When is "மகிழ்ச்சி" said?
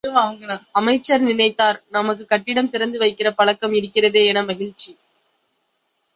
4.43-4.91